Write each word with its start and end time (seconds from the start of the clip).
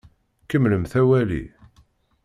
Kemmlemt 0.47 0.93
awali! 0.99 1.43